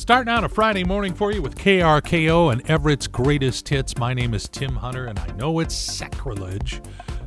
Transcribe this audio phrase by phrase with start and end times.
[0.00, 3.98] Starting out a Friday morning for you with KRKO and Everett's greatest hits.
[3.98, 6.80] My name is Tim Hunter, and I know it's sacrilege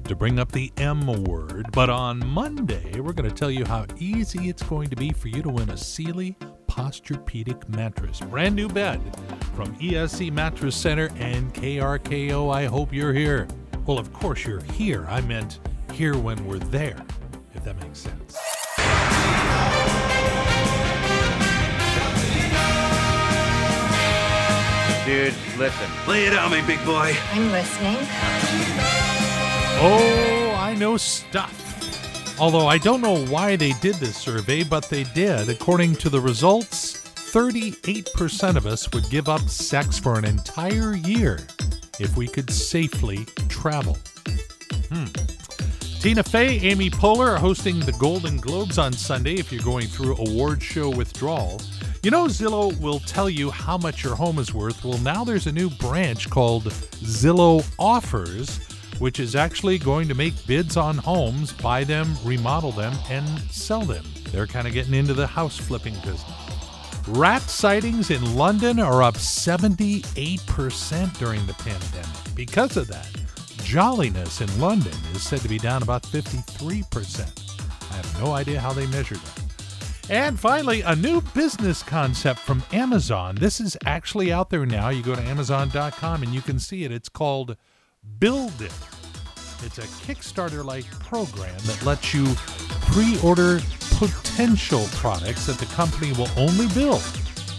[0.06, 3.86] to bring up the M word, but on Monday, we're going to tell you how
[4.00, 6.36] easy it's going to be for you to win a Sealy
[6.68, 8.20] Posturepedic mattress.
[8.22, 9.00] Brand new bed
[9.56, 12.52] from ESC Mattress Center and KRKO.
[12.52, 13.48] I hope you're here.
[13.86, 15.06] Well, of course you're here.
[15.08, 15.60] I meant
[15.94, 17.06] here when we're there,
[17.54, 18.43] if that makes sense.
[25.24, 25.90] Dude, listen.
[26.06, 27.16] Lay it on me, big boy.
[27.32, 27.96] I'm listening.
[29.80, 32.38] Oh, I know stuff.
[32.42, 35.48] Although I don't know why they did this survey, but they did.
[35.48, 36.98] According to the results,
[37.32, 41.40] 38% of us would give up sex for an entire year
[42.02, 43.98] if we could safely travel.
[44.92, 45.06] Hmm.
[46.02, 50.18] Tina Fey, Amy Poehler are hosting the Golden Globes on Sunday if you're going through
[50.18, 51.62] award show withdrawal.
[52.04, 54.84] You know, Zillow will tell you how much your home is worth.
[54.84, 58.58] Well, now there's a new branch called Zillow Offers,
[59.00, 63.84] which is actually going to make bids on homes, buy them, remodel them, and sell
[63.84, 64.04] them.
[64.34, 66.30] They're kind of getting into the house flipping business.
[67.08, 72.36] Rat sightings in London are up 78% during the pandemic.
[72.36, 73.08] Because of that,
[73.64, 77.92] jolliness in London is said to be down about 53%.
[77.92, 79.43] I have no idea how they measure that.
[80.10, 83.36] And finally, a new business concept from Amazon.
[83.36, 84.90] This is actually out there now.
[84.90, 86.92] You go to Amazon.com and you can see it.
[86.92, 87.56] It's called
[88.20, 88.74] Build It.
[89.64, 92.26] It's a Kickstarter like program that lets you
[92.92, 93.62] pre order
[93.98, 97.02] potential products that the company will only build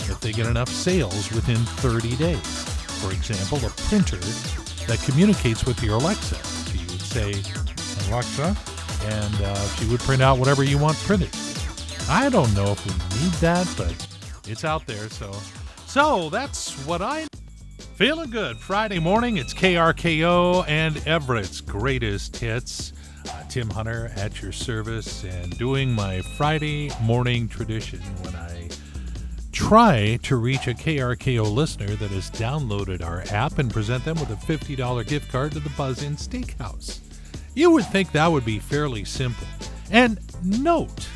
[0.07, 2.65] if they get enough sales within 30 days.
[3.01, 4.19] For example, a printer
[4.87, 6.35] that communicates with your Alexa.
[6.35, 7.31] So you would say,
[8.11, 8.55] Alexa,
[9.05, 11.31] and uh, she would print out whatever you want printed.
[12.09, 14.07] I don't know if we need that, but
[14.47, 15.09] it's out there.
[15.09, 15.33] So,
[15.87, 17.27] so that's what I
[17.95, 18.59] feeling good.
[18.59, 22.93] Friday morning, it's KRKO and Everett's greatest hits.
[23.27, 28.69] Uh, Tim Hunter at your service and doing my Friday morning tradition when I
[29.53, 34.31] try to reach a KRKO listener that has downloaded our app and present them with
[34.31, 36.99] a $50 gift card to the Buzz Inn Steakhouse.
[37.55, 39.47] You would think that would be fairly simple.
[39.91, 41.09] And note,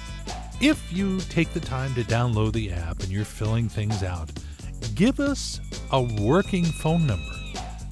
[0.60, 4.30] if you take the time to download the app and you're filling things out,
[4.94, 5.60] give us
[5.92, 7.32] a working phone number.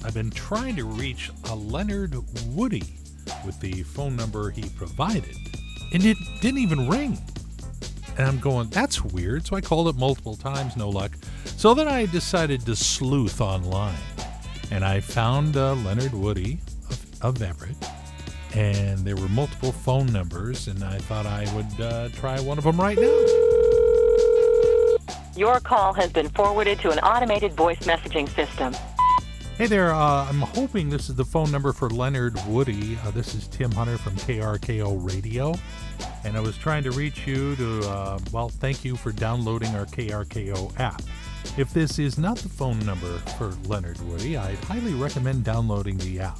[0.03, 2.15] I've been trying to reach a Leonard
[2.47, 2.83] Woody
[3.45, 5.35] with the phone number he provided,
[5.93, 7.17] and it didn't even ring.
[8.17, 9.45] And I'm going, that's weird.
[9.45, 11.11] So I called it multiple times, no luck.
[11.45, 13.95] So then I decided to sleuth online,
[14.71, 17.75] and I found uh, Leonard Woody of, of Everett
[18.57, 22.63] and there were multiple phone numbers, and I thought I would uh, try one of
[22.63, 23.25] them right now.
[25.35, 28.75] Your call has been forwarded to an automated voice messaging system.
[29.59, 32.97] Hey there, uh, I'm hoping this is the phone number for Leonard Woody.
[33.05, 35.53] Uh, this is Tim Hunter from KRKO Radio,
[36.23, 39.85] and I was trying to reach you to, uh, well, thank you for downloading our
[39.85, 41.03] KRKO app.
[41.57, 46.21] If this is not the phone number for Leonard Woody, I'd highly recommend downloading the
[46.21, 46.39] app.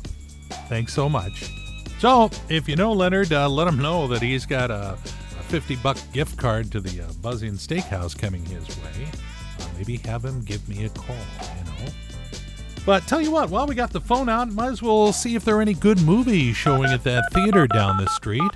[0.68, 1.52] Thanks so much.
[2.00, 5.78] So, if you know Leonard, uh, let him know that he's got a, a 50
[5.78, 9.08] buck gift card to the uh, Buzz Inn Steakhouse coming his way.
[9.60, 11.92] Uh, maybe have him give me a call, you know.
[12.86, 15.44] But tell you what, while we got the phone out, might as well see if
[15.44, 18.52] there are any good movies showing at that theater down the street.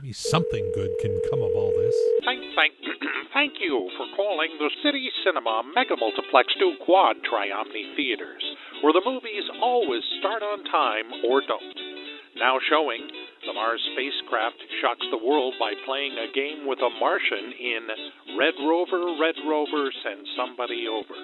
[0.00, 1.94] Maybe something good can come of all this.
[2.24, 2.72] Thank, thank,
[3.34, 8.42] thank you for calling the City Cinema Mega Multiplex 2 Quad Triomni Theaters,
[8.82, 11.85] where the movies always start on time or don't.
[12.36, 13.00] Now showing,
[13.48, 18.52] the Mars spacecraft shocks the world by playing a game with a Martian in Red
[18.60, 21.16] Rover, Red Rover, Send Somebody Over.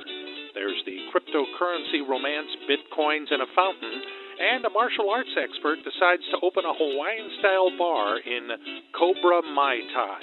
[0.56, 3.92] There's the cryptocurrency romance Bitcoins in a Fountain,
[4.40, 8.48] and a martial arts expert decides to open a Hawaiian style bar in
[8.96, 10.20] Cobra Mai Tai.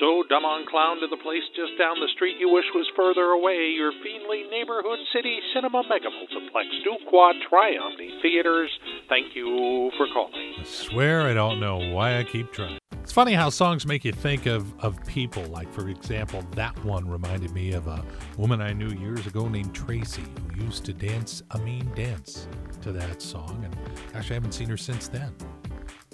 [0.00, 3.34] So, dumb on clown to the place just down the street you wish was further
[3.36, 6.70] away, your Feenley Neighborhood City Cinema Mega Multiplex,
[7.10, 8.70] Quad Triomni Theaters.
[9.12, 10.54] Thank you for calling.
[10.58, 12.78] I swear I don't know why I keep trying.
[13.02, 15.42] It's funny how songs make you think of, of people.
[15.48, 18.02] Like, for example, that one reminded me of a
[18.38, 22.48] woman I knew years ago named Tracy who used to dance a mean dance
[22.80, 23.60] to that song.
[23.62, 23.76] And
[24.14, 25.34] gosh, I haven't seen her since then.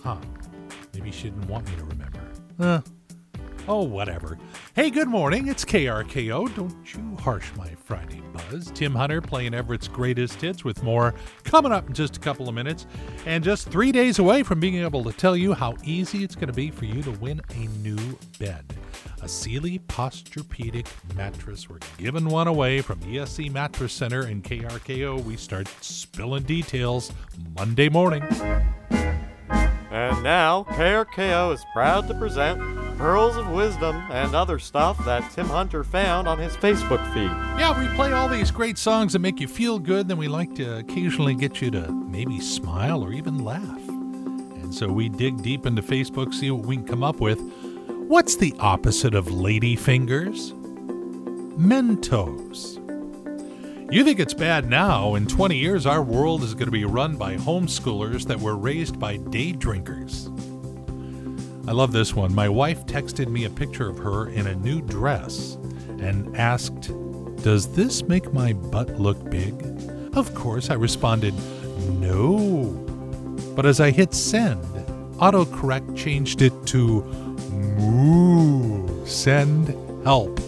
[0.02, 0.16] Huh.
[0.92, 2.20] Maybe she didn't want me to remember.
[2.58, 2.80] Huh.
[3.68, 4.38] Oh, whatever.
[4.74, 5.46] Hey, good morning.
[5.48, 6.56] It's KRKO.
[6.56, 8.70] Don't you harsh my Friday buzz.
[8.70, 12.54] Tim Hunter playing Everett's greatest hits with more coming up in just a couple of
[12.54, 12.86] minutes.
[13.26, 16.46] And just three days away from being able to tell you how easy it's going
[16.46, 17.98] to be for you to win a new
[18.38, 18.64] bed.
[19.20, 21.68] A Sealy Posturepedic mattress.
[21.68, 25.22] We're giving one away from ESC Mattress Center and KRKO.
[25.24, 27.12] We start spilling details
[27.54, 28.22] Monday morning.
[29.90, 35.46] And now, KRKO is proud to present Pearls of Wisdom and other stuff that Tim
[35.46, 37.30] Hunter found on his Facebook feed.
[37.60, 40.52] Yeah, we play all these great songs that make you feel good, then we like
[40.56, 43.88] to occasionally get you to maybe smile or even laugh.
[43.88, 47.38] And so we dig deep into Facebook, see what we can come up with.
[48.08, 50.52] What's the opposite of lady fingers?
[51.56, 52.84] Mentos.
[53.92, 55.14] You think it's bad now.
[55.14, 58.98] In 20 years, our world is going to be run by homeschoolers that were raised
[58.98, 60.27] by day drinkers.
[61.68, 62.34] I love this one.
[62.34, 65.58] My wife texted me a picture of her in a new dress
[66.00, 66.90] and asked,
[67.42, 69.54] Does this make my butt look big?
[70.14, 71.34] Of course, I responded,
[72.00, 72.70] No.
[73.54, 74.64] But as I hit send,
[75.18, 77.02] autocorrect changed it to
[77.52, 79.04] Moo.
[79.04, 79.68] Send
[80.04, 80.40] help.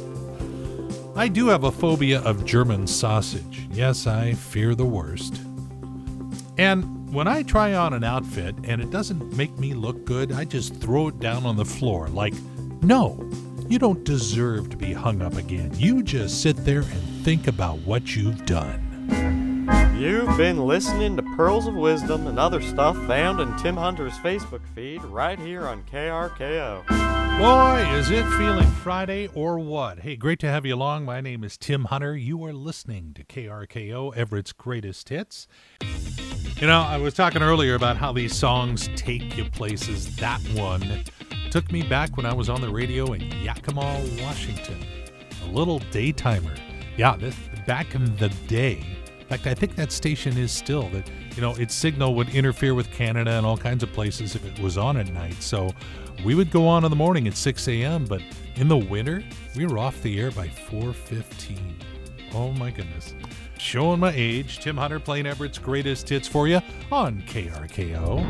[1.16, 3.69] I do have a phobia of German sausage.
[3.70, 5.38] Yes, I fear the worst.
[6.56, 10.44] And when I try on an outfit and it doesn't make me look good, I
[10.44, 12.34] just throw it down on the floor like,
[12.82, 13.28] no,
[13.68, 15.72] you don't deserve to be hung up again.
[15.74, 18.86] You just sit there and think about what you've done.
[19.98, 24.62] You've been listening to Pearls of Wisdom and other stuff found in Tim Hunter's Facebook
[24.74, 26.86] feed right here on KRKO.
[27.38, 30.00] Boy, is it feeling Friday or what?
[30.00, 31.04] Hey, great to have you along.
[31.04, 32.16] My name is Tim Hunter.
[32.16, 35.46] You are listening to KRKO, Everett's Greatest Hits.
[36.60, 40.14] You know, I was talking earlier about how these songs take you places.
[40.16, 41.04] That one
[41.50, 44.76] took me back when I was on the radio in Yakima, Washington.
[45.42, 46.54] A little daytimer.
[46.98, 47.34] Yeah, this
[47.66, 48.84] back in the day.
[49.20, 52.74] In fact, I think that station is still that, you know, its signal would interfere
[52.74, 55.42] with Canada and all kinds of places if it was on at night.
[55.42, 55.70] So
[56.26, 58.20] we would go on in the morning at 6 a.m., but
[58.56, 59.24] in the winter,
[59.56, 61.56] we were off the air by 4.15.
[62.34, 63.14] Oh my goodness.
[63.58, 66.60] Showing my age, Tim Hunter playing Everett's greatest hits for you
[66.90, 68.20] on KRKO.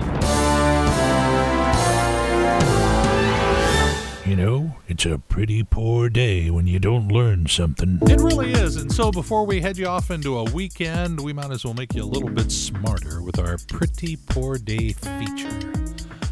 [4.26, 7.98] You know, it's a pretty poor day when you don't learn something.
[8.02, 8.76] It really is.
[8.76, 11.94] And so before we head you off into a weekend, we might as well make
[11.94, 15.72] you a little bit smarter with our Pretty Poor Day feature.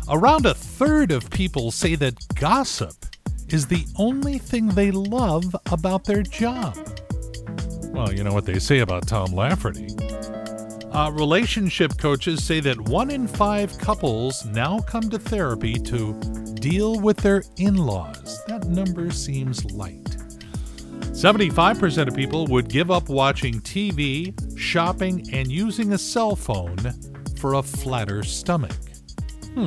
[0.08, 2.94] Around a third of people say that gossip
[3.48, 6.76] is the only thing they love about their job.
[7.92, 9.88] Well, you know what they say about Tom Lafferty.
[10.92, 16.14] Uh, relationship coaches say that one in five couples now come to therapy to
[16.54, 18.42] deal with their in laws.
[18.46, 20.04] That number seems light.
[21.18, 26.78] 75% of people would give up watching TV, shopping, and using a cell phone
[27.38, 28.76] for a flatter stomach.
[29.54, 29.64] Hmm.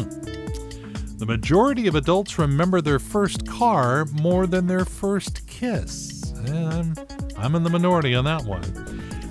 [1.18, 6.34] The majority of adults remember their first car more than their first kiss.
[6.48, 6.96] I'm,
[7.38, 8.64] I'm in the minority on that one.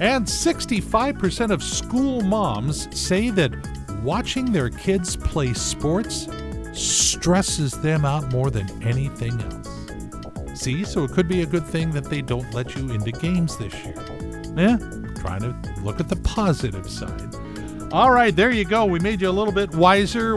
[0.01, 3.53] And 65% of school moms say that
[4.03, 6.27] watching their kids play sports
[6.73, 10.61] stresses them out more than anything else.
[10.61, 13.57] See, so it could be a good thing that they don't let you into games
[13.57, 13.95] this year.
[14.57, 14.79] Yeah,
[15.17, 17.35] trying to look at the positive side.
[17.93, 18.85] All right, there you go.
[18.85, 20.37] We made you a little bit wiser.